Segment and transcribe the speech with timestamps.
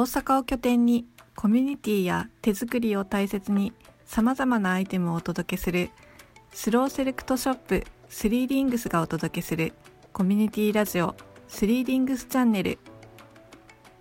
[0.00, 1.04] 大阪を拠点に
[1.36, 3.74] コミュニティや手作りを大切に
[4.06, 5.90] 様々なアイテムをお届けする
[6.54, 9.74] スローセレクトショップスリーリングスがお届けする
[10.14, 11.16] コミュニティラジオ
[11.48, 12.78] スリーリングスチャンネル。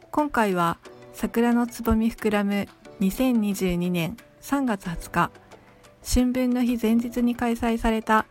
[0.10, 0.78] 今回は
[1.12, 2.70] 桜のつぼみ膨らむ
[3.02, 5.32] 2022年3月20日
[6.02, 8.26] 春分の日前日に開催された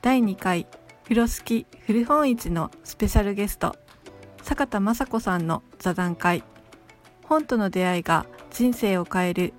[0.00, 0.66] 第2回
[1.02, 3.76] 風呂敷古本市のスペシャルゲスト
[4.42, 6.44] 坂田雅子さんの座談会
[7.30, 9.54] 本との出会いが人生を変える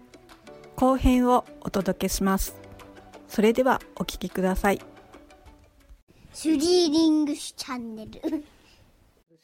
[0.75, 2.53] 後編をお届けします
[3.29, 4.81] それではお聞きください
[6.33, 8.43] スリーリングスチャンネル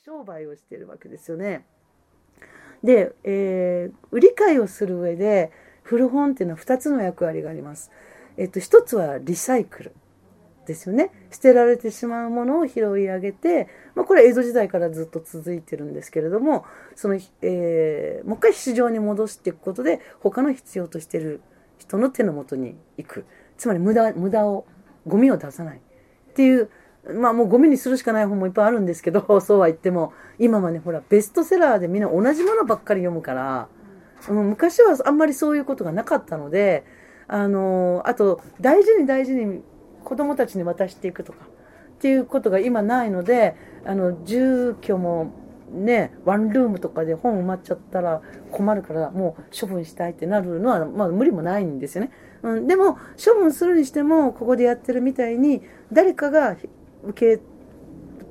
[0.06, 1.66] 商売をしてるわけですよね。
[2.82, 5.52] で、えー売り買いをする上で
[5.84, 7.92] 古本っていうのは2つの役割があります。
[8.38, 9.96] えっと、1つはリサイクル
[10.68, 11.12] ですよね。
[11.32, 16.66] 捨てられてしまうものを拾い上げて、まあ、これは江戸時代からずっと続いてるんですけれども、
[16.96, 21.42] その、えーもう一回市場に戻していくことで、他の必要としてる
[21.78, 23.26] 人の手の元に行く。
[23.58, 24.66] つまり無駄、無駄を、
[25.08, 25.78] ゴミを出さない。
[25.78, 26.70] っていう、
[27.14, 33.70] まあもうゴミにするしかない本もいっぱいあるんですけど、 そうは言っても、今はね、ほら、ベストセラーでみんな同じものばっかり読むから、
[34.30, 36.84] うん、昔はあんまりそういうことがなかったので、
[37.28, 39.62] あのあと、大事に大事に
[40.08, 45.34] 子供たちに渡していくとか、っていうことが今ないので、あの、住居も
[45.70, 52.12] ね、ワンルームとかで本埋まっちゃったら困るから、もう処分したいってなるのは、まあ無理もないんですよね。
[52.42, 56.56] うん、でも、処分するにしても、ここでやってるみたいに、誰かが
[57.04, 57.42] 受け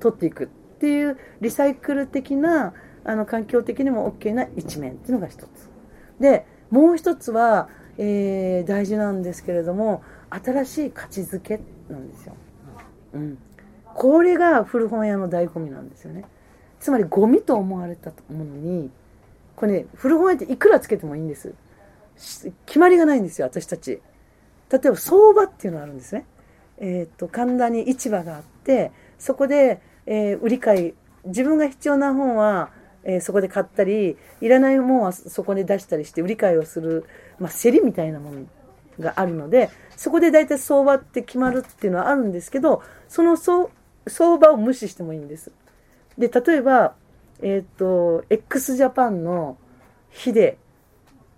[0.01, 0.47] 取っていくっ
[0.79, 2.73] ていうリサイクル的な
[3.05, 5.49] あの環境的にも OK な一面っていうのが一つ
[6.21, 12.35] でもう一つは、えー大事なんですけれども新しい価値づけなんですよ、
[13.15, 13.39] うん、
[13.95, 16.25] これが古本屋の醍醐味なんですよね。
[16.81, 18.91] つまりゴミと思われたものに
[19.57, 21.55] これね古本屋っていくらつけてもいいんです。
[22.67, 24.01] 決まりがないんですよ私たち。
[24.71, 26.27] 例えば相場っていうのがあるんですね。
[26.79, 30.95] えー、と神田に市場があってそこで、えー売り買い
[31.25, 32.71] 自分が必要な本は、
[33.05, 37.07] えーそこで買ったりいらない本はそこで出したりして売り買いをする、
[37.39, 38.41] まあ、競りみたいなもの
[39.01, 43.69] があるのでそこで大体相場って決まるっていうのはあるんですけどその相
[44.39, 45.51] 場を無視してもいいんです。
[46.19, 46.95] で例えば、
[47.43, 49.59] えっ、と x ジャパンの
[50.11, 50.59] ヒデ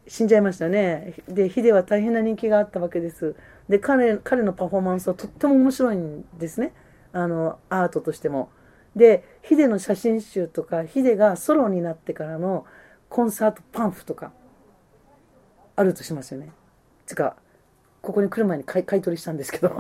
[0.09, 1.15] 死んじゃいましたね。
[1.29, 3.37] で、ヒデは大変な人気があったわけです。
[3.69, 6.73] で、彼、彼のパフォーマンスはとっても面白いんですね。
[7.13, 8.49] あの、アートとしても。
[8.97, 12.65] で、ヒデの写真集とか、ヒデがソロになってからの
[13.11, 14.33] コンサートパンフとか、
[15.77, 16.51] あるとしますよね。
[17.05, 17.37] つか、
[18.03, 19.71] ここに来る前に買い買い取りしたんですけど。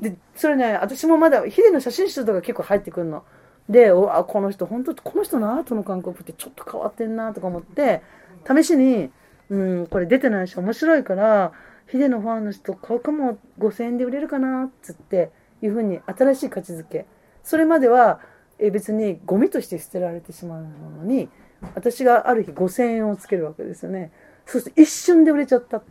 [0.00, 3.24] で、それね、私もまだ、ヒデの写真集とか結構入ってくるの。
[3.68, 8.02] で、おあ、この人、本当この人のアートの感覚ってちょっと変わってんなとか思って、
[8.46, 9.10] 試しに、
[9.50, 11.52] うん、これ出てないし面白いから、
[11.86, 15.30] ヒデのファンの人買うかも5000円で売れるかなっつって
[15.62, 17.06] いうふうに新しい価値づけ。
[17.42, 18.20] それまでは
[18.58, 21.28] え別にゴミとして捨てられてしまうものに、
[21.74, 24.12] 私がある日5000円をつけるわけですよね。
[24.46, 25.82] そうすると一瞬で売れちゃった。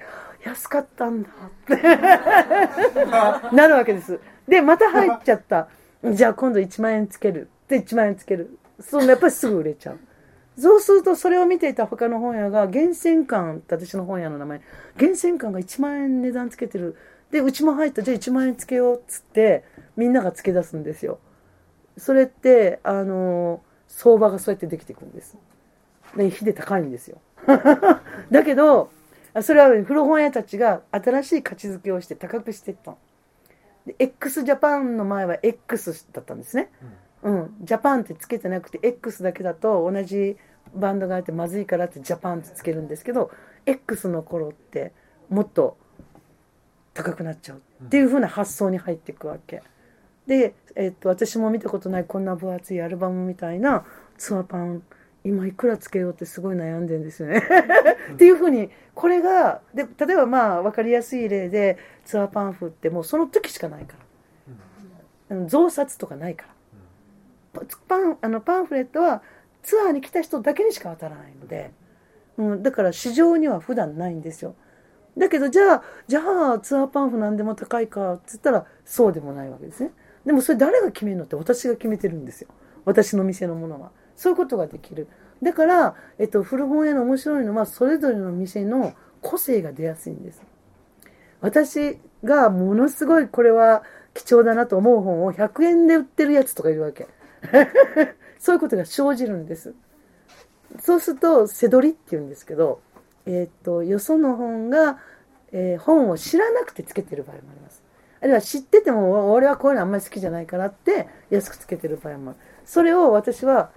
[0.43, 1.81] 安かったんだって
[3.55, 4.19] なるわけです。
[4.47, 5.67] で、また入っちゃった。
[6.03, 7.49] じゃあ今度1万円つける。
[7.67, 8.57] で、1万円つける。
[8.79, 9.99] そのやっぱりすぐ売れちゃう。
[10.57, 14.61] そうするとそれを見ていた他の本屋が厳選館って私の本屋の名前
[14.97, 16.95] 厳選館が1万円値段つけてる
[17.31, 19.63] でうちも入ったじゃあ1万円つけようっつって
[19.97, 21.19] みんながつけ出すんですよ
[21.97, 25.37] それってあの相場がそうやってできていくんです
[26.15, 27.17] で火で高いんですよ
[28.29, 28.91] だけど
[29.41, 32.91] それは古本屋たちが新しい価値づけをして高くしていった。
[32.91, 32.97] の
[33.85, 36.69] で x ジャパンの前は X だったんですね、
[37.21, 40.37] うん、ジャパンってつけてなくて X だけだと同じ
[40.73, 43.31] バンドがあってまずいからってジャパンってつけるんですけど
[43.65, 44.93] X の頃って
[45.29, 45.77] もっと
[46.93, 49.63] 高くなっちゃうっていう風な発想に入っていくわけ。
[50.27, 53.83] で、えっと私も見たことないこんな分厚いアルバムみたいな
[54.17, 54.83] ツアーパン
[55.25, 57.41] 今いくらつけようってすごい悩んでんですよね。
[58.13, 63.95] っていう風にこれがで例えばまあ分かりやすい例でツアーパンフってもうその時しかないか
[65.29, 65.37] ら。
[65.37, 65.47] うん。
[65.47, 66.47] 増刷とかないか
[67.53, 67.63] ら。
[67.87, 69.21] パンあのパンフレットは
[69.61, 71.71] ツアーに来た人だけにしか当たらないので、
[72.37, 74.55] うん、だから市場には普段ないんですよ。
[75.17, 76.21] だけどじゃあじゃ
[76.53, 79.91] あツアーパンフ何でも高いかっつったらそうでもないわけですね。
[80.25, 82.49] でもそれ誰が決めるのって私が決めてるんですよ。
[82.85, 85.07] 私の店のものはそういうことができる
[85.41, 90.41] だから、えっと、古本屋の面白いのはそれぞれの店の個性が出やすいんです
[91.41, 93.83] 私がものすごいこれは
[94.13, 97.07] 貴重だなと思う本を100円で売ってるやつとかいるわけ
[98.39, 99.73] そういうことが生じるんです。
[100.79, 102.81] そうすると、背取りって言うんですけど、
[103.25, 104.99] えっ、と、よその本が、
[105.51, 107.81] えー本を知らなくてつけてる場合もあります。
[108.19, 112.39] あるいは知ってても、俺はこういうのあんまり好きじゃないからって、安くつけてる場合もある。
[112.65, 113.71] それを私は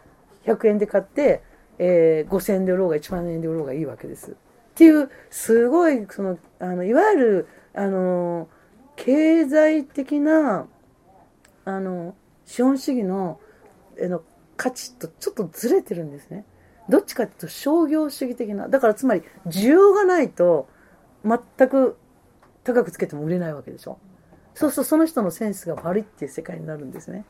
[0.47, 1.43] 100円で買って、
[1.79, 4.33] えー5000円で売ろうが1万円で売ろうがいいわけです。
[4.33, 4.35] っ
[4.75, 8.49] ていう、すごい、その、あの、いわゆる、あの、
[8.95, 10.67] 経済的な、
[11.65, 12.15] あの、
[12.45, 13.41] 資本主義の、
[13.99, 14.23] えの、
[14.57, 16.45] 価値とちょっとずれてるんですね。
[16.89, 18.69] どっちかっていうと商業主義的な。
[18.69, 20.69] だからつまり、需要がないと、
[21.25, 21.97] 全く
[22.65, 23.99] 高くつけても売れないわけでしょ。
[24.55, 27.25] そうするとその人のセンスが悪いっていう世界になるんですね。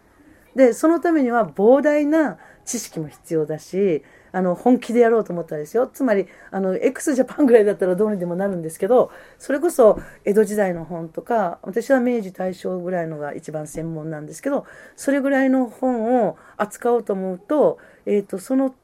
[0.57, 5.87] で、そのためには膨大な知識も必要だし、あの、本気でやろうと思ったらですよ。
[5.87, 14.65] つまり、あの、x ジャパンぐらいだったらどうにでもなるんですけど、それこそ江戸時代の本とか、私は明治大正ぐらいのが一番専門なんですけど、
[14.97, 18.75] それぐらいの本を扱おうと思うと、えっ、と、その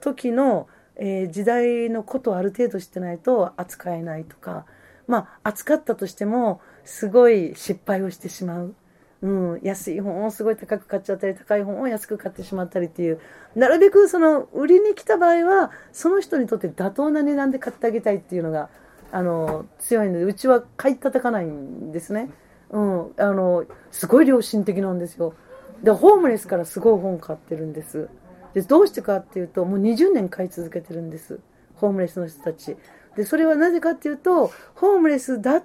[0.00, 4.66] 時の、えー時代のことをある程度知ってないと扱えないとか、
[5.06, 8.74] まあ、扱ったとしても、すごい失敗をしてしまう。
[9.22, 13.20] うん、安い本をすごい高く買っちゃったり、高い本を安く買ってしまったりっていう、
[13.54, 18.70] なるべくその、売りに来た場合は、その人にとって妥当な値段で買ってあげたいっていうのが、
[19.12, 22.30] あの、強いので、うちは買い叩かないんですね。
[22.70, 25.34] うん、あの、すごい良心的なんですよ。
[25.82, 28.08] で、ホームレスからすごい本買ってるんです。
[28.54, 31.40] で、どうしてかっていうと、もう20年買い続けてるんです。
[31.74, 32.76] ホームレスの人たち。
[33.16, 35.64] で、それはなぜかっていうと、ホームレスだっ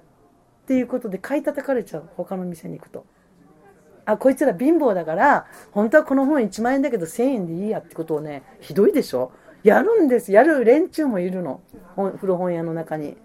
[0.66, 2.08] ていうことで買い叩かれちゃう。
[2.16, 3.04] 他の店に行くと。
[4.06, 9.32] あ、こいつら貧乏だから、本当はこの本1万円だけど1000円でいいやってことをね、ひどいでしょ？
[9.62, 10.32] やるんです。
[10.32, 11.60] やる連中もいるの。
[12.18, 13.16] 古本屋の中に。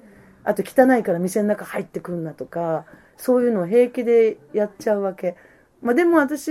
[0.44, 2.86] あと汚いから店の中入ってくんなとか、
[3.16, 5.36] そういうのを平気でやっちゃうわけ。
[5.84, 6.50] まあでも私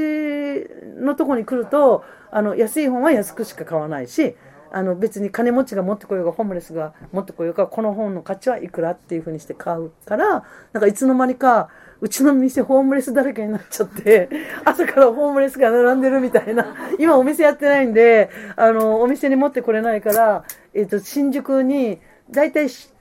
[0.97, 4.37] のとこに来ると、あの、安い本は安くしか買わないし、
[4.73, 14.29] あの別に金持ちが持ってこようがホームレスが持ってこようがこの本の価値はいくらっていうふうにして買うからなんかいつの間にかうちの店ホームレスだらけになっちゃって
[14.65, 16.75] 朝からホームレスが並んでるみたいな。
[16.99, 20.45] 今お店やってないんであのお店に持ってこれないから、
[20.75, 22.01] えっと新宿に
[22.31, 22.93] 大体し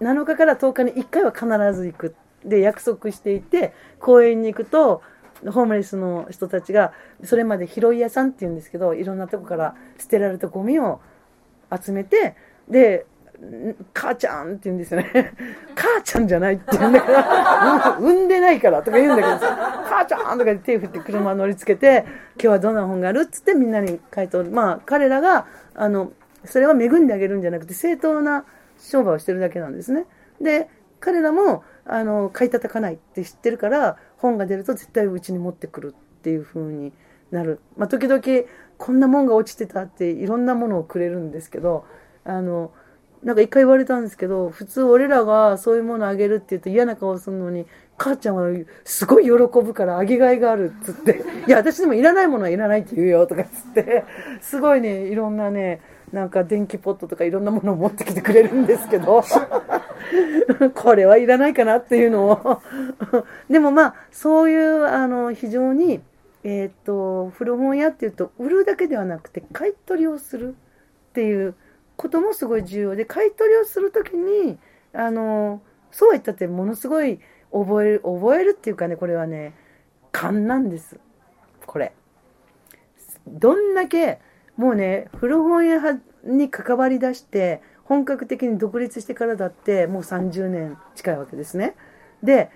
[0.00, 2.14] 7日から10日に1回は必ず行く。
[2.44, 5.02] で約束していて公園に行くと
[5.46, 6.92] ホームレスの人たちが
[7.24, 11.00] それまで拾い屋さんっていうんですけどいろんなとこから捨てられたゴミを
[11.76, 12.36] 集めて
[12.68, 13.17] でん
[13.94, 15.32] 母ちゃんって言うんですよね。
[15.76, 22.04] 母ちゃんじゃないって言うんだから 産んでないからとか言うんだけど母ちゃんとかで手振って車乗りつけて
[22.34, 26.12] 今日はどんな本があるっつってみんなに回答まあ彼らがあの
[26.44, 28.44] それは恵んであげるんじゃなくて正当な
[28.76, 30.06] 商売をしてるだけなんですね。
[30.40, 30.68] で
[31.00, 36.92] 彼らもあの買い叩かないって知ってるから本が出ると絶対うちに持ってくるっていう風に
[37.30, 38.22] なる、まあ、時々
[38.78, 41.84] こんなもんが落ちてたっていろんなものをくれるんですけど
[42.24, 42.72] あの
[43.22, 48.44] なんか一回言われたんですけど普通俺らがそういうものあげるって言うと嫌な顔するのに母ちゃんは
[48.84, 54.04] すごい喜ぶからあげがいがあるっつって「いや私でもいらないものはいらないって言うよ」とかっつって
[54.40, 55.80] すごいねいろんなね
[56.12, 59.24] なんか電気ポットとかいろんなものを持ってきてくれるんですけど
[60.74, 62.62] これはいらないかなっていうのを。
[63.50, 66.00] でもまあそういうあの非常に
[66.44, 70.54] えーと古本屋っていうと売るだけではなくて買い取りをする
[71.10, 71.54] っていう
[71.98, 74.56] こともすごい重要で買い取りをするときに
[74.94, 77.18] あのそうは言ったってものすごい
[77.52, 79.54] 覚える覚えるっていうかねこれはね
[80.12, 80.98] 勘なんです。
[81.66, 81.92] これ。
[83.26, 84.20] どんだけ
[84.56, 91.74] もうね古本屋に関わりだして本格的に独立してからだってもう30年近いわけですね。
[92.22, 92.50] で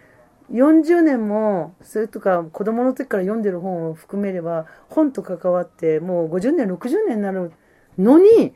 [0.52, 7.52] 40年もそれとか子供の時から読んでる本を含めれば本と関わってもう50年60年になる
[7.98, 8.54] のに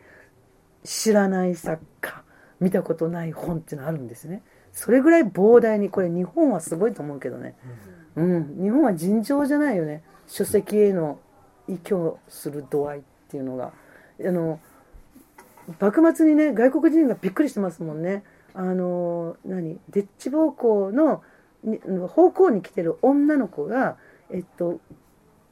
[0.86, 2.22] 知らない作家
[2.60, 4.42] 見たことない本っていうのあるんですね。
[4.72, 7.56] それぐらい膨大にこれ日本はすごいと思うけどね。
[8.14, 8.62] うん。
[8.62, 10.02] 日本は尋常じゃないよね。
[10.26, 11.18] 書籍への
[11.68, 13.72] 依拠する度合いっていうのが。
[14.24, 14.60] あの
[15.80, 18.22] 幕末にね外国人がびっくりしてますもんね。
[18.54, 19.78] あの何？
[19.90, 21.22] デッチ奉公の
[21.64, 21.78] に
[22.08, 23.96] 奉公に来てる女の子が
[24.30, 24.78] えっと、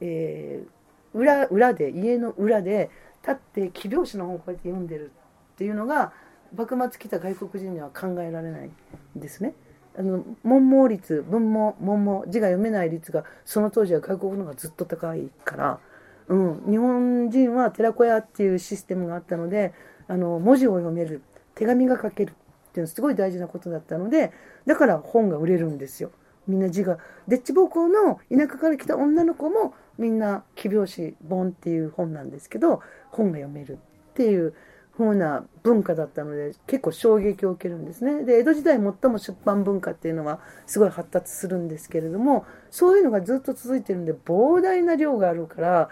[0.01, 0.69] えー
[1.15, 2.91] 裏裏で家の裏で
[3.23, 5.13] 立って記拍子の本をこうやって読んでる
[5.55, 6.13] っていうのが
[6.57, 8.71] 幕末来た外国人には考えられない
[9.17, 9.55] んですね。
[9.97, 15.79] あの文盲率文盲文盲字が読めない率がその当時は外国の方がずっと高いから、
[16.27, 19.73] うん、日本人は寺子屋っていうシステムがあったので
[20.09, 21.23] あの文字を読める
[21.55, 22.35] 手紙が書けるっ
[22.73, 24.33] ていうのすごい大事なことだったので
[24.67, 26.11] だから本が売れるんですよ
[26.49, 32.81] みんな字がデッチ暴行の田舎から来た女の子もみんな「奇拍子本」っていう本なんですけど
[33.11, 33.77] 本が読めるっ
[34.15, 34.55] ていう
[34.97, 38.25] 風な文化だったので結構衝撃を受けるんですね。
[38.25, 45.89] で江戸時代最も出版文化っていうのはすごい発達するんですけれどもそういうのがずっと続いてるんで膨大な量があるから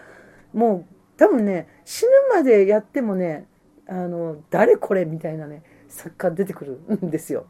[0.52, 3.46] もう多分ね死ぬまでやってもね
[3.88, 7.46] あの誰これみたいなね作家出てくるんですよ。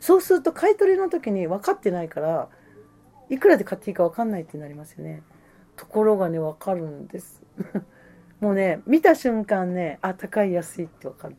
[0.00, 2.48] そうすると買い取りの時に分かってないから
[3.28, 5.22] いくらで買っていいか分かんないってなりますよね。
[5.76, 7.40] ところがね分かるんです。
[8.40, 11.36] もうね見た瞬間ねあ高い安いって分かる。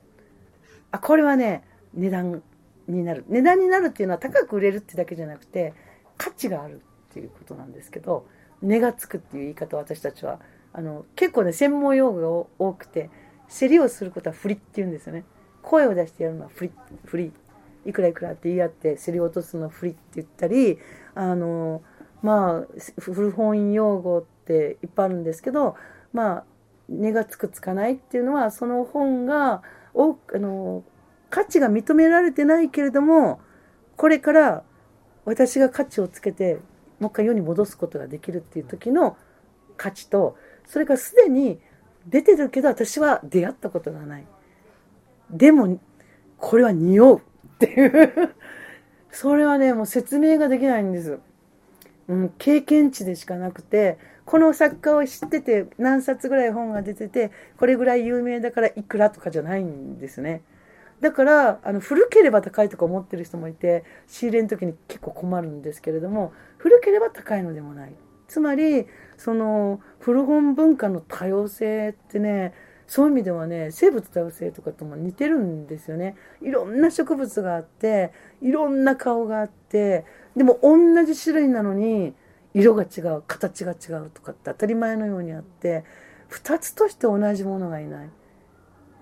[0.91, 2.43] あこれはね値段
[2.87, 3.25] になる。
[3.27, 5.73] 値段になるっていうのは高く売れるってだけじゃなくて
[6.17, 8.27] 価値があるっていうことなんですけど
[8.61, 10.39] 値がつくっていう言い方を私たちは
[10.73, 13.09] あの結構ね専門用語が多くて
[13.49, 15.23] 競りをすることは振りって言うんですよね。
[15.61, 16.71] 声を出してやるのは振り
[17.05, 17.31] 振り。
[17.85, 20.77] いくらいくらって言い合って競り落とすのは振りって言ったり
[21.15, 21.81] あの
[22.21, 22.67] まあ
[22.99, 25.75] 古本用語っていっぱいあるんですけど
[26.13, 26.43] まあ
[26.89, 29.61] 値がつくつかないっていうのはその本が
[29.93, 30.83] 多くあの
[31.29, 33.39] 価値が認められてないけれども
[33.95, 34.63] これから
[35.25, 36.59] 私が価値をつけて
[36.99, 39.17] もう一回世に戻すことができるっていう時の
[39.77, 41.59] 価値とそれからすでに
[42.07, 44.25] 出てるけど私は出会ったことがない。
[45.29, 45.79] でも
[46.37, 47.21] これは匂うっ
[47.59, 48.35] ていう
[49.11, 51.19] それはねもう説明ができないんです。
[52.07, 60.41] うん、経験値でしかなくてこの作家を知ってて何冊ぐらい本が出ててこれぐらい有名だからいくらとかじゃないんですね。
[61.01, 67.95] だからあの古ければ高いとか思ってる人もいて仕入れの時に結構困るんですけれども古ければ高いのでもない。
[68.27, 68.85] つまり
[69.17, 72.53] その古本文化の多様性ってね
[72.87, 76.15] そういう意味ではね生物多様性とかとも似てるんですよね。
[76.41, 82.13] いろんな植物があっていろんな顔があってでも同じ種類なのに
[82.53, 85.83] 色が違う形が違うとかって当たり前のようにあって
[86.29, 88.09] 2つとして同じものがいない。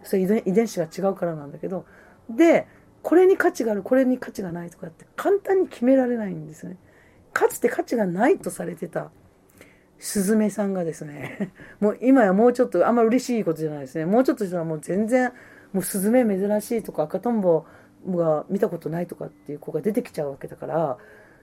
[0.03, 1.86] それ遺伝子が違うからなんだけど
[2.29, 2.68] で
[3.01, 6.77] これに価値があるこれに価値がないとかって簡単に決められないんですね
[7.34, 9.12] かつて価値がないとされてた
[10.00, 15.32] スズメさんがですね もう今やもうちょっとあんま嬉しいことじゃないですねもうちょっとしたらもう全然
[15.74, 17.65] もうスズメ珍しいとか赤とんぼ
[18.08, 20.98] が見たことないとかっていう子が出てきちゃうわけだから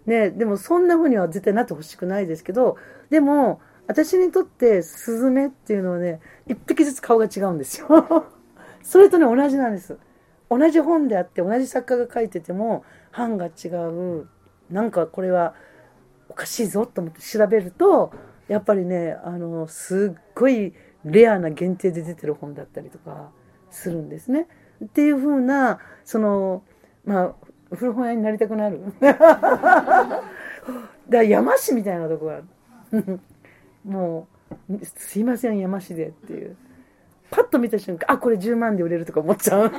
[0.07, 2.77] ねでもそんな風には絶対なってほしくないですけど
[3.11, 8.27] でも私にとってスズメっていうのはね一匹ずつ顔が違うんですよ。
[8.83, 9.99] それとね同じなんです。
[10.49, 12.85] 同じ本であって同じ作家が書いてても
[13.17, 14.27] 版が違う。
[14.71, 15.55] なんかこれは
[16.29, 18.13] おかしいぞと思って調べると
[18.49, 23.31] やっぱりねあのすっごいレアな限定で出てる本だったりとか
[23.71, 24.49] するんですね。
[24.85, 26.63] っていう風なその
[27.05, 27.35] まあ
[27.71, 28.81] 古本屋になりたくなる。
[29.01, 30.23] だか
[31.09, 32.41] ら山市みたいなとこが。
[33.85, 34.27] も
[34.71, 36.57] うすいません山市でっていう。
[37.31, 39.73] パッと見た瞬間あこれ10万で売れるとか思っちゃう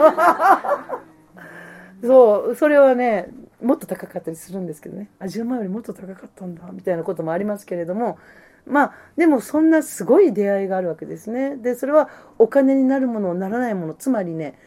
[2.06, 3.30] そうそれはね
[3.62, 8.20] もっと高かったりするんですけどねあ10万よりもっと高かったんだみたいなこともありますけれども
[8.66, 14.60] まあでもそんなすごい出会いがあるわけですねでそれはお金になるものならないものつまりね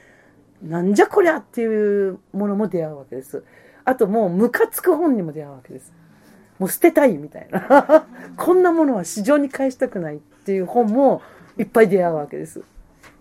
[0.63, 3.45] なんじゃこりゃっていうものも出会うわけです
[3.85, 5.93] あともうムカつく本にも出会うわけです
[6.59, 11.23] もう捨てたいみたいな こんなものは市場に返したくないっていう本も
[11.59, 12.63] いっぱい出会うわけです。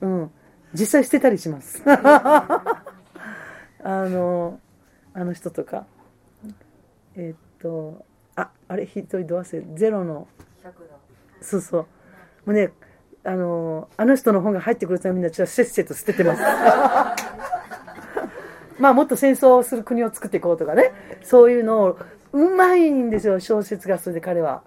[0.01, 0.31] うん。
[0.73, 1.81] 実際捨てたりします。
[1.87, 2.83] あ
[3.83, 4.59] の、
[5.13, 5.85] あの人とか。
[7.15, 8.05] えー、っと、
[8.35, 10.27] あ、あれ、一人ど忘れ、ゼロの。
[11.41, 11.81] そうそう。
[11.81, 11.87] も
[12.47, 12.71] うね、
[13.23, 16.41] あの、あの人の本が入ってくるためには、ちょっとせっせと捨ててます。
[18.79, 20.93] まあ、もっと戦争をする国を作っていこうとかね。
[21.21, 21.97] そういうのを、
[22.31, 24.61] うまいんですよ、小説が、それで彼は。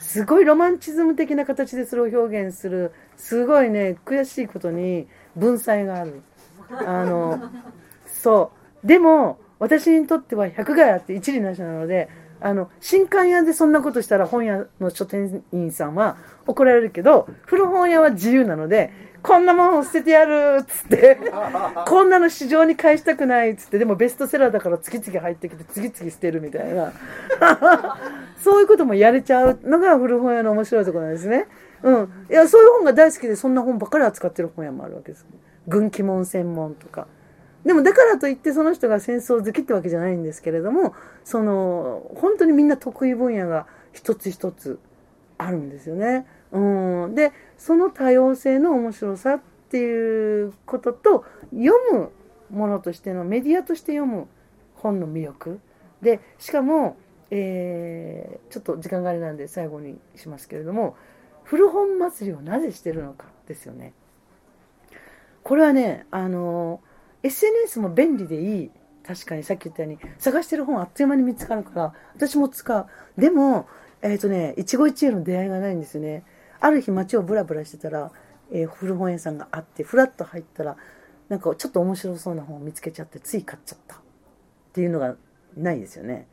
[0.00, 5.06] すごいロマンチズム的な形でそれを表現するすごいね悔しいことに
[5.36, 6.22] 文才がある
[6.70, 7.50] あの
[8.06, 8.50] そ
[8.82, 12.08] うでも私にとっては百害あって一理なしなので
[12.40, 16.16] あの新刊屋でそんなことしたら本屋の書店員さんは
[16.46, 18.92] 怒られるけど古本屋は自由なので
[19.22, 21.18] こんなもんを捨ててやるっつって
[21.86, 26.92] こんなの市場に返したくないっつってでもベストセラーだから次々入ってきて次々捨てるみたいな
[28.40, 31.46] そういうこともやれちゃうのが古本屋の面白いところなんですね。
[31.82, 32.26] うん。
[32.30, 35.26] いや、そういう本が大好きでそんな本ばっかり扱ってる本屋もあるわけです。
[35.66, 37.06] 軍記門専門とか。
[37.64, 44.78] でもだからといってその人が戦争好きってわけじゃないんですけれども、その、本当にみんな得意分野が一つ一つ
[45.38, 46.26] あるんですよね。
[46.52, 47.14] うん。
[47.14, 49.40] で、その多様性の面白さっ
[49.70, 52.10] ていうことと、読む
[52.50, 54.26] ものとしてのメディアとして読む
[54.74, 55.60] 本の魅力。
[56.00, 56.96] で、しかも、
[57.30, 60.96] えーちょっと時間があれなんで最後にしますけれども
[61.44, 63.92] 古本祭りをなぜしてるのかですよね。
[65.42, 66.80] これはねあの
[67.22, 68.70] SNS も便利でいい。
[69.02, 69.98] 確かにさっき言ったように。
[70.18, 71.94] 探してる本あっという間に見つかるから。
[72.14, 72.86] 私も使う。
[73.18, 73.66] でも
[74.02, 76.24] えっ、とね一期一会の出会いがないんですよね。
[76.60, 78.10] ある日街をブラブラしてたら、
[78.52, 80.76] えー古本屋さんがあってフラッと入ったら
[81.28, 83.96] なんかちょっと面白そうな本を見つけちゃってつい買っちゃった。
[83.96, 83.98] っ
[84.72, 85.16] ていうのが
[85.56, 86.26] ないですよね。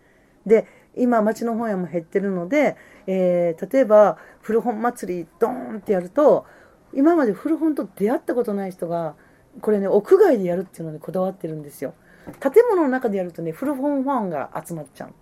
[0.45, 0.65] で
[0.95, 2.75] 今町の本屋も減ってるので、
[3.05, 6.45] えー例えば古本祭りドーンってやると
[6.93, 9.15] 今まで古本と出会ったことない人が
[9.61, 11.93] これね屋外でやるっていうのにこだわってるんですよ。
[12.39, 15.13] 建物の中でやるとね古本ファンが集まっちゃう、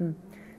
[0.00, 0.16] うん、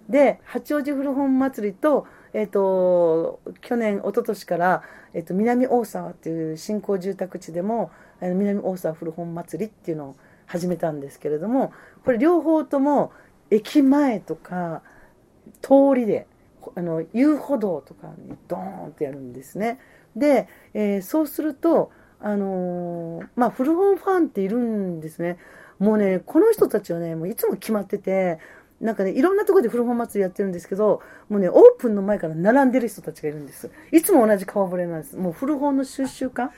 [0.08, 11.74] で八王子古本祭りと,、えー、と去年一昨年から、えー、と南大沢っていう新興住宅地でもあの南大沢古本祭りっていうのを始めたんですけれども
[12.06, 13.12] これ両方とも
[13.50, 14.82] 駅前とか
[15.62, 16.28] 通りで
[16.76, 19.80] あの遊歩道とかにドーンってやるんですね。
[20.16, 25.38] で、えーそうすると、あのーまあ、古本ファンっているんですね。
[25.80, 28.40] もうね、この人たちはね、もういつも決まってて、
[28.80, 33.72] なんかね、いろんなとこで古本祭りやってるんですけど、もうね、オープンの前から並んでる人たちがいるんです。
[33.92, 35.18] いつも同じ顔ぶれなんです。
[35.18, 36.52] もう古本の収集家？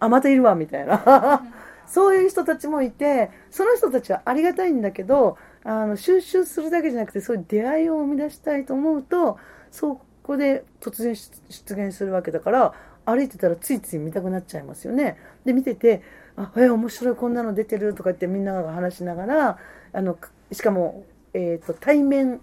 [0.00, 1.42] あ、またいるわ、みたいな。
[1.86, 9.38] そういう人たちもいて、その人たちはありがたいんだけど、あの収集するだけじゃなくて、そういう出会いを生み出したいと思うと、
[9.70, 12.74] そこで突然出現するわけだから、
[13.08, 15.16] 歩いてたらついつい見たくなっちゃいますよね。
[15.44, 16.02] で、見てて、
[16.36, 19.58] あ、え、面白い、こんなの出てるとかってみんなが話しながら、
[19.92, 20.18] あの、
[20.52, 22.40] しかも、えっ、と、対面っ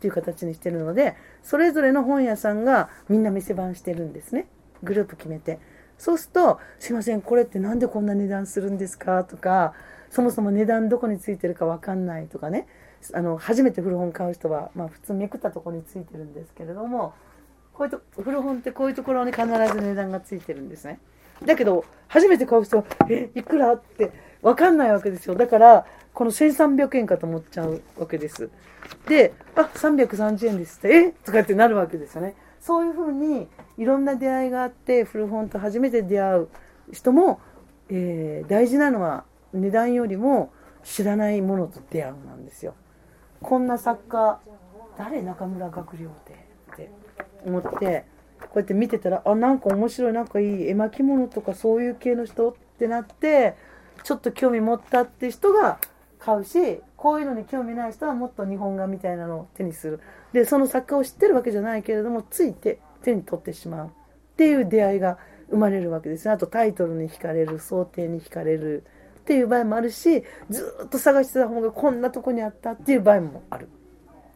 [0.00, 4.46] ていう形にしてるので、それぞれの本屋さんがみんな店番してるんですね。
[4.82, 5.58] グループ決めて。
[5.98, 9.74] そうすると、すいません、これってなんでこんな値段するんですかとか、
[10.10, 12.66] そもそも値段どこについてるかわかんないとかね。
[13.12, 17.14] あの、初めて古本買う人は、まあ普通めくったとこについてるんですけれども、
[17.76, 20.98] こういうと、古本ってこういうところに必ず値段がついてるんですね。
[21.44, 25.34] だけど、初めて買う人は、え、いくらってわかんないわけですよ。
[25.34, 28.48] だから、この1300円かと思っちゃうわけです。
[29.06, 31.10] で、あ、330円ですって、え？
[31.10, 32.34] とかってなるわけですよね。
[32.60, 36.48] そういうふうに、いろんな出会いがあって、古本と初めて出会う
[36.92, 37.40] 人も、
[37.90, 42.74] えー大事なのは値段よりも知らないものと出会うなんですよ。
[43.42, 44.40] こんな作家、
[44.96, 45.20] 誰？
[45.20, 46.90] 中村学寮でって
[47.46, 48.04] 思って、
[48.40, 53.54] こうやって見てたら、あ、なんか面白い、なんかいい絵巻物とかそういう系の人ってなって、
[54.02, 55.78] ちょっと興味持ったって人が
[56.18, 60.00] 買うし、こういうのに興味ない人はもっと日本画みたいなのを手にする。
[60.32, 63.90] で、その作家を知ってるわけじゃないけれども、ついて手に取ってしまうっ
[64.36, 65.18] ていう出会いが
[65.50, 66.32] 生まれるわけですね。
[66.32, 68.84] あとタイトルに惹かれる、想定に惹かれる
[69.20, 73.68] っていう場合もあるし、ずっと探してた本がこんなとこにあったっていう場合もある。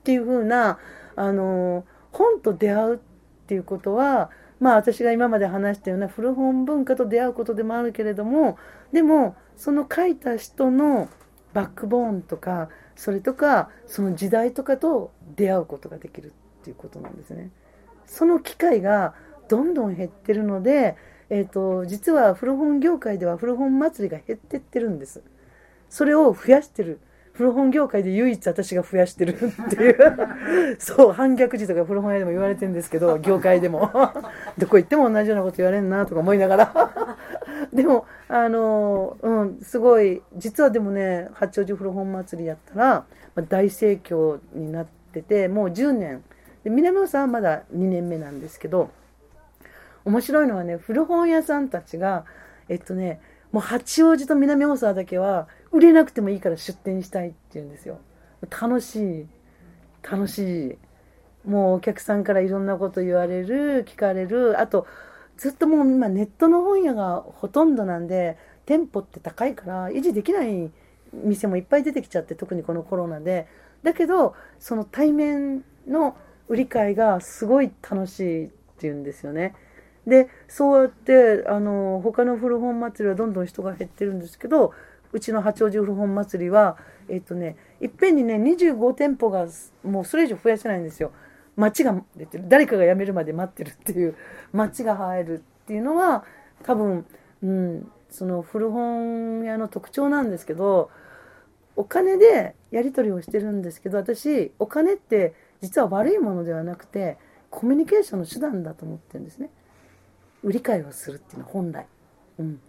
[0.01, 0.79] っていう風な、
[1.17, 2.99] あのー本と出会うっ
[3.47, 8.59] ていうことは、まあ私が今まで話したような古本文化と出会うことでもあるけれども、
[8.93, 11.09] でもその書いた人の
[11.53, 16.29] バックボーンとか、それとかその時代とかと出会うことができる
[16.61, 17.51] っていうことなんですね。
[18.07, 19.15] その機会が
[19.49, 20.97] どんどん減ってるので、
[21.31, 25.23] えー、と実は古本業界では古本祭りが減ってってるんです。
[25.89, 27.01] それを増やしてる。
[27.41, 29.97] 古本業界で唯一私が増やしてるっていう。
[30.79, 33.91] そう、反逆児とか古本屋でも言われてるんですけど、 業界でも。
[34.59, 37.17] どこ行っても同じようなこと言われんなとか思いながら。
[37.73, 46.23] でも、あの、うん、すごい、実はでもね、八王子古本祭りやったら、まあ大盛況になってて、もう10年。
[46.63, 48.91] で南野さんはまだ2年目なんですけど、
[50.05, 52.27] 面白いのはね、古本屋さんたちが、
[52.69, 53.19] えっとね、
[53.51, 57.99] もう八王子と南大沢だけは売れなくてもいいから出店したいって言うんですよ。
[58.51, 59.27] 楽しい。
[60.03, 61.49] 楽しい。
[61.49, 64.61] もうお客さんからいろんなこと言われる、聞かれる。
[64.61, 64.87] あと、
[65.37, 70.71] ずっともう今ネットの本屋がほとんどなんで、店舗って高いから維持できない
[71.13, 73.47] 店もいっぱい出てきちゃって、特にこのコロナで。
[73.83, 76.17] だけど、その対面の
[76.49, 79.55] 売り買いがすごい楽しいっていうんですよね。
[80.07, 84.73] でそうやってあの他の古本祭りはどんどん人が減ってるんですけど
[85.13, 86.77] うちの八王子古本祭りは
[87.09, 89.47] えっとねいっぺんにね25店舗が
[89.85, 91.13] もうそれ以上増やせないんですよ。
[91.57, 94.17] 町が出てる誰かが辞めるまで待ってるっていう
[94.53, 96.25] 町が入るっていうのは
[96.63, 97.05] 多分、
[97.43, 100.91] うん、その古本屋の特徴なんですけど
[101.77, 107.19] お金でやり取りをしてるんですけど私お金って実は悪いものではなくて
[107.51, 109.51] コミュニケーションの手段だと思ってるんですね。
[110.43, 111.87] 売り買いをするっていうのは本来。
[112.39, 112.61] うん、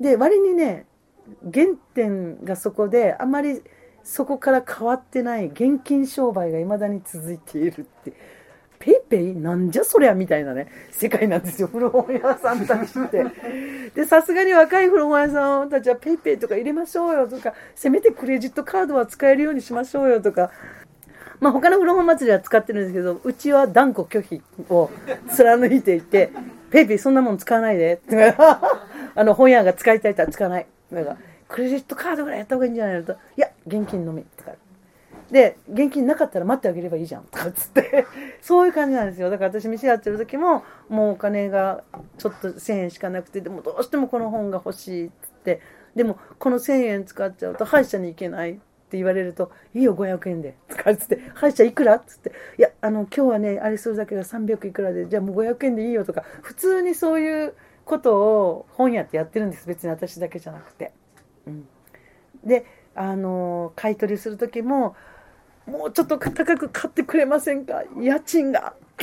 [0.00, 0.86] で割にね
[1.42, 3.62] 原点がそこであまり
[4.02, 8.12] そこから変わってない現金商売が未だに続いているって。
[8.84, 10.68] ペイペイなんじゃそりゃみたいなね。
[10.90, 11.68] 世界なんですよ。
[11.68, 13.24] 古本屋さんたちって。
[13.94, 17.54] でさすがに若い古本屋さんたちはペイペイとか入れましょうよとか。
[17.74, 20.50] せめてクレジットカードは使えるようにしましょうよとか。
[21.40, 24.90] まあ、他の古本祭りは使ってるんですけど、うちは断固拒否を
[25.34, 26.30] 貫いていて、
[26.70, 28.00] ペイペイそんなもん使わないで。
[29.14, 30.66] あの、本屋が使いたいったら使わない。
[30.94, 31.16] なんか
[31.48, 33.02] クレジットカードぐらいやった方がいいんじゃないの？
[33.04, 34.24] と、いや、現金のみ。
[34.36, 34.52] とか。
[35.30, 37.24] で、現金なかったら待ってあげればいいじゃん。
[37.24, 38.06] とかっつって。
[38.40, 39.30] そういう感じなんですよ。
[39.30, 41.82] だから私店やってる時も、もうお金が
[42.18, 45.60] ちょっと1000円しかなくて、でもどうしてもこの本が欲しいっつって、
[45.94, 48.60] でもこの1000円使っちゃうと歯医者に行けない。
[48.84, 50.54] って言われると、いいよ、500円で。
[50.68, 57.54] とかつって、歯医者いくらっつって、いや、あの、今日はね、あれするだけが300いくらで、じゃあもう500円でいいよとか、普通にそういう
[57.84, 59.66] ことを本屋ってやってるんです。
[59.66, 60.92] 別に私だけじゃなくて。
[61.46, 61.68] うん、
[62.44, 64.96] で、あの、買い取りする時も、
[65.66, 67.82] もうちょっと高く買ってくれませんか？
[67.98, 68.74] 家賃が。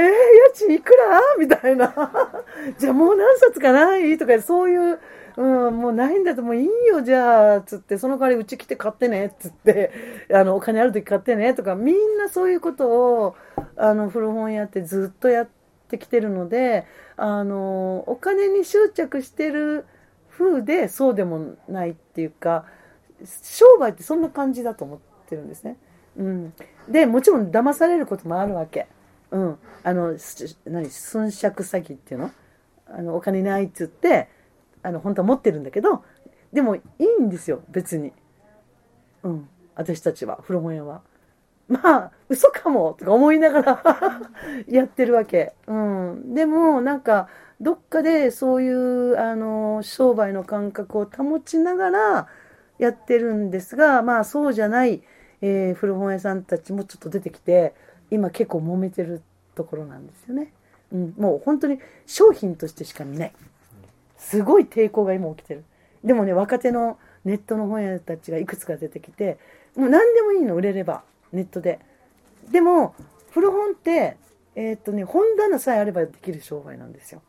[0.00, 1.20] ー、家賃いくら？
[1.38, 1.92] みたいな。
[2.78, 4.16] じゃあもう何冊かない？
[4.18, 5.00] とか、そういう、
[5.36, 6.42] うん、もうないんだと。
[6.42, 9.26] もういいよ、じゃあ、つって、その代わりうち来て買ってね。
[9.26, 9.90] っ、つって、
[10.32, 13.36] あの、お金ある時買ってね、とか、みんなそういうことを、
[13.76, 15.48] あの、古本屋ってずっとやっ
[15.88, 19.86] てきてるので、あの、お金に執着してる
[20.30, 22.66] 風で、そうでもないっていうか、
[23.24, 25.76] 商売ってそんな感じだと思ってるんですね。
[26.16, 26.54] うん。
[26.88, 28.86] で、もちろん騙されることもあるわけ。
[29.30, 29.58] うん。
[29.82, 30.16] あの、
[30.66, 32.30] 何、寸借詐欺っていうの？
[32.88, 34.28] あの、お金ないっつって、
[34.82, 36.04] あの、本当は持ってるんだけど、
[36.52, 38.12] でもいいんですよ、別に。
[39.22, 39.48] うん。
[39.74, 41.02] 私たちは、古本屋は。
[41.68, 43.82] まあ、嘘かもとか思いながら
[44.68, 45.52] やってるわけ。
[45.66, 46.34] うん。
[46.34, 47.28] でも、なんか、
[47.60, 52.28] どっかでそういう、あの、商売の感覚を保ちながら
[52.78, 55.02] やってるんですが、まあ、そうじゃない、
[55.42, 57.74] えー古本屋さんたちもちょっと出てきて、
[58.10, 59.22] 今結構揉めてる
[59.54, 60.52] ところなんですよね。
[60.92, 61.14] うん。
[61.18, 63.32] もう本当に商品としてしか見ない。
[64.16, 65.64] すごい抵抗が今起きてる。
[66.04, 69.38] でもね、若手のネットの本屋たちがいくつか出てきて、
[69.74, 71.02] もう何でもいいの、売れれば、
[71.36, 71.78] ネットで。
[72.50, 72.94] でも、
[73.30, 74.16] 古本って、
[74.54, 77.22] えーっとね、本棚さえあればできる商売なんですよ。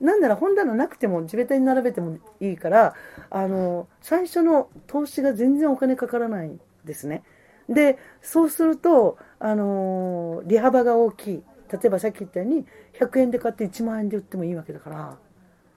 [0.00, 2.94] なんなら本棚なくても地べたに並べてもいいから、
[3.30, 7.22] あの、最初の投資が全然お金かからないんですね。
[7.68, 11.42] で、そうすると、あの、利幅が大きい。
[11.72, 12.66] 例えばさっき言ったように、
[12.98, 15.18] 100円で買って1万円で売ってもいいわけだから、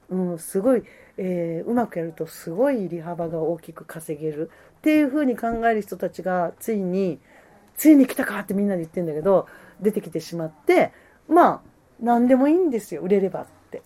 [0.09, 0.83] うん、すごい、
[1.17, 7.19] えーうまくやるとすごい利幅が大きく稼げるっていうふうに考える人たちがついに
[7.77, 9.47] ついに来たかってみんなで言ってんだけど
[9.79, 10.91] 出てきてしまって
[11.29, 11.61] まあ
[12.01, 13.81] 何でもいいんですよ売れればって。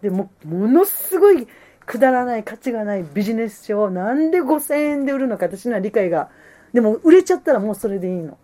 [0.00, 1.46] でもものすごい
[1.86, 6.30] くだらない価値がないビジネス書をなんで5000円で売るのか私には理解が。
[6.72, 8.36] でも売れちゃったらもうそれでいいの。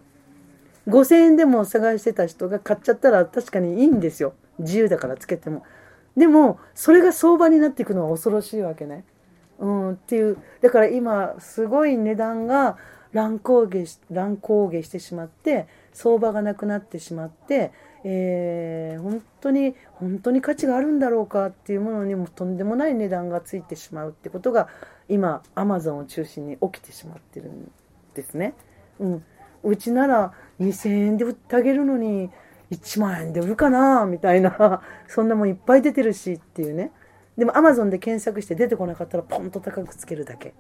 [0.88, 4.34] 5000円でも探してた人が買っちゃったら確かにいいんですよ。
[4.58, 5.64] 自由だからつけても。
[6.16, 9.04] でもそれが相場になっていくのは恐ろしいわけね。
[9.58, 10.36] うん、っていう。
[10.60, 12.76] だから今すごい値段が
[13.12, 17.72] 乱高下し乱高下してしまって相場がなくなってしまって、
[18.04, 24.68] えー本当に本当に価値があるんだろうかっていうものにもとんでもない値段がついてしまうってことが
[25.08, 27.70] 今アマゾンを中心に起きてしまってるん
[28.14, 28.54] ですね。
[28.98, 29.24] うん、
[29.64, 32.30] うちなら2000円で売ってあげるのに
[32.70, 36.92] 1万円で売るかなみたいな そんなもんいっぱい出てるしっていうね。
[37.36, 40.52] でもアマゾンで検索して出てこなかったらポンと高くつけるだけ。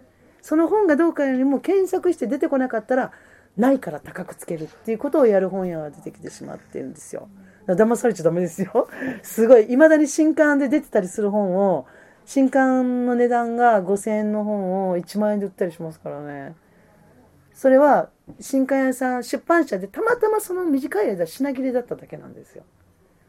[0.42, 3.12] その本がどうかよりも検索して出てこなかったら
[3.56, 7.28] ないから高くつけるっていうことをやる本屋が出てきてしまってるんですよ。
[7.66, 8.88] 騙されちゃダメですよ。
[9.22, 9.66] すごい。
[9.66, 11.86] 未だに新刊で出てたりする本を
[12.24, 16.54] 新刊の値段が5000円の本を1万円で売ったりしますからね。
[17.52, 18.08] それは
[18.40, 22.64] 新刊屋さん出版社でたまたまその短い間品切れだっただけなんですよ。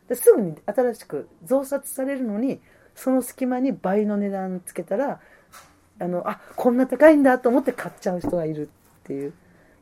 [0.07, 2.61] ですぐに新しく増刷されるのに
[2.95, 5.19] その隙間に倍の値段つけたら
[6.01, 8.69] あのあこんな高いんだと思って買っちゃう人がいる
[9.03, 9.33] っていう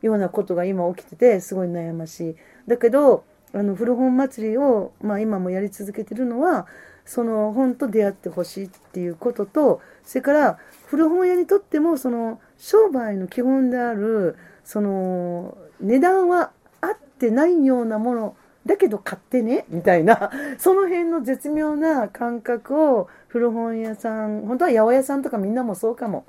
[0.01, 2.35] ようなことが今起きててすごい悩ましい。
[2.67, 6.67] だけどあの古本祭りを、まあ、今もやり続けてるのは
[7.05, 16.51] その本と出会ってほしいっていうこととそれから古本屋にとってもその商売の基本であるその値段は
[16.81, 20.29] 合ってないようなものだけど買ってねみたいな
[20.59, 26.25] その辺の絶妙な感覚を古本屋さん本当は八百屋さんとかみんなもそうかも。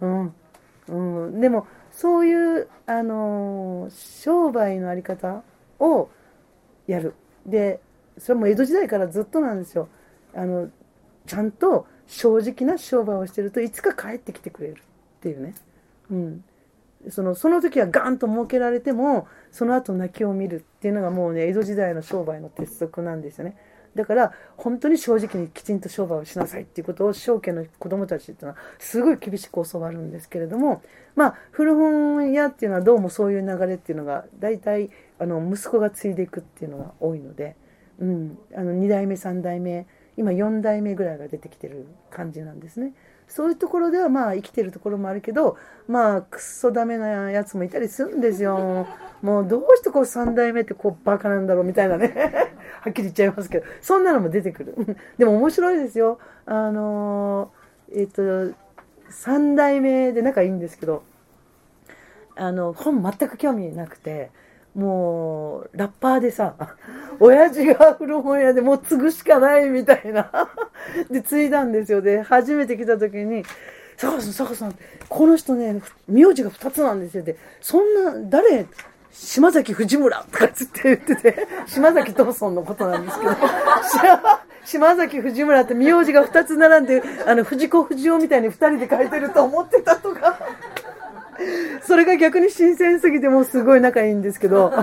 [0.00, 0.34] うん。
[0.88, 5.42] うん、でもそういう、あの商売のあり方
[5.80, 6.08] を
[6.86, 7.14] やる。
[7.44, 7.80] で
[8.18, 9.88] それも江戸時代からずっとなんですよ。
[10.34, 10.70] あの
[11.26, 14.82] ちゃんと正直な商売をしてるといつか帰ってきてくれる
[15.18, 15.54] っていうね、
[16.10, 16.44] うん、
[17.08, 23.56] そのその時はガンと設けられてもその後泣きを見るっていうのがもうね江戸時代の商売の鉄則なんですよね。
[23.96, 30.82] だから本当に正直にきちんと商売をしなさいっていうことを証券の子供たちっていうのはすごい厳しく教わるんですけれども
[31.16, 37.56] まあ古本屋っていうのはどうもそういう流れっていうのが大体あの息子が継いでいくっていうのが多いので、
[37.98, 42.92] うん、あの2代目3代目今4代目ぐらいが出てきてる感じなんですね。
[43.28, 45.56] そういうところではまあ生きてるところもあるけど
[45.88, 48.86] まあくっそダメなやつもいたりするんですよ。
[49.22, 52.14] もうどうしてこう3代目ってこうバカなんだろうみたいなね
[52.82, 54.74] はっきり言っちゃいますけどそんなのも出てくる。
[55.18, 56.18] でも面白いですよ。
[56.44, 57.50] あの
[57.92, 58.22] えっ、と
[59.10, 61.02] 3代目で仲いいんですけど
[62.34, 64.30] あの本全く興味なくて。
[64.76, 66.54] もう、ラッパーでさ、
[67.18, 70.30] 親父が古本屋でもう継ぐしかないみたいな。
[71.10, 72.02] で、継いだんですよ。
[72.02, 73.42] で、初めて来た時に、
[73.96, 74.74] 坂さん、坂さん、
[75.08, 77.22] この人ね、名字が2つなんですよ。
[77.22, 78.66] で、そんな、誰、
[79.12, 80.24] 島崎藤村？
[80.30, 83.32] とかつって言ってて、島崎藤村のことなんですけど、
[84.66, 90.38] 島崎藤村って名字が2つ並んで、あの、藤子藤尾みたいに2人で書いてると思ってたとか。
[91.82, 94.72] それが逆に新鮮すぎてもうすごい仲いいんですけど。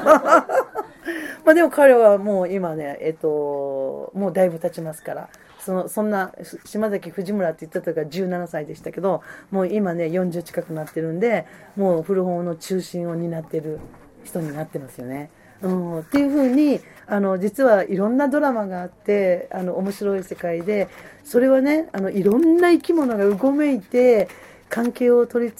[1.44, 6.32] まあでも彼はもう今ね、えっと、もうだいぶ経ちますから、そのそんな
[6.66, 13.80] 島崎藤村って言った時は17歳でしたけど、もう今ね、40近くなってるんで、もう古本の中心を担ってる
[14.24, 15.30] 人になってますよね。
[15.62, 20.90] うん、っていうふうにあの実はいろんなドラマがあってあの面白い世界で
[21.24, 24.28] それはねあのいろんな生き物がうごめいて
[24.70, 25.54] 関係を取り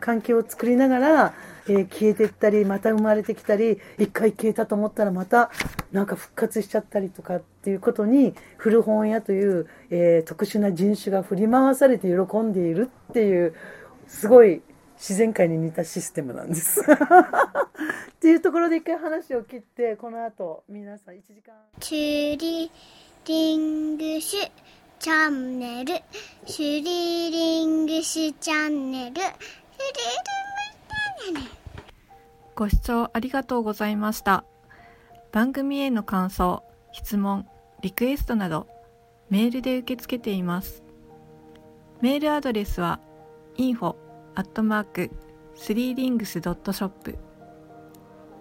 [0.00, 1.34] 関係を作りながら、
[1.68, 5.50] えー、消えていったりまた生まれてきたり一回消えたと思ったらまた
[5.92, 13.54] なんか復活しちゃったりとかっていうことに古本屋という、えー、特殊な人種が振り回されて喜んでいるっていう
[14.06, 14.62] すごい
[14.96, 16.80] 自然界に似たシステムなんです。
[16.82, 21.54] っていうところで一回話を切ってこの後皆さん1時間。
[21.78, 22.70] チュリ
[23.24, 24.50] リングシュ
[25.00, 25.94] チャンネル、
[26.44, 29.32] シュリリングシチャンネル、シュリリング
[31.22, 31.46] チャンネル。
[32.56, 34.44] ご視聴ありがとうございました。
[35.30, 37.46] 番組への感想、質問、
[37.80, 38.66] リクエストなど、
[39.30, 40.82] メールで受け付けています。
[42.00, 42.98] メールアドレスは
[43.56, 43.94] info
[44.34, 45.10] アットマーク
[45.58, 47.18] 3rings.shop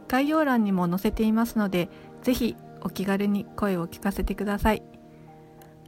[0.07, 1.87] 概要欄にも載せていますので、
[2.23, 4.81] ぜひお気軽に声を聞かせてください。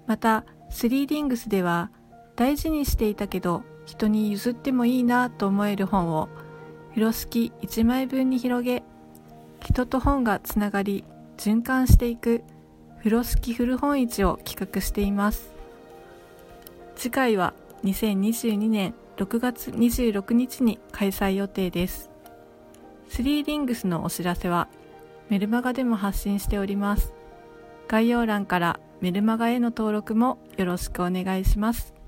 [0.06, 1.92] また、スリーリングスでは
[2.36, 6.30] 大事にしていたけど人に譲ってもいいなと思える本を
[6.90, 8.84] 風呂敷1枚分に広げ
[9.62, 11.04] 人と本がつながり
[11.38, 12.44] 循環していく
[13.00, 15.54] 風呂敷古本市を企画しています。
[16.96, 17.54] 次回は
[17.84, 22.10] 2022年6月26日に開催予定です。
[23.08, 24.68] スリーリングスのお知らせは
[25.30, 27.14] メルマガでも発信しております。
[27.88, 31.99] 概要欄からメルマガへの登録もよろしくお願いします。